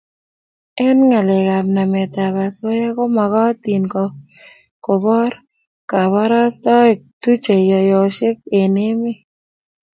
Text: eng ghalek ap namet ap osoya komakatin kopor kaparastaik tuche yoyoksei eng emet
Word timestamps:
eng 0.85 1.01
ghalek 1.11 1.47
ap 1.57 1.67
namet 1.75 2.13
ap 2.25 2.35
osoya 2.47 2.89
komakatin 2.97 3.83
kopor 4.85 5.31
kaparastaik 5.89 6.97
tuche 7.21 7.55
yoyoksei 7.71 8.35
eng 8.59 8.75
emet 8.89 9.19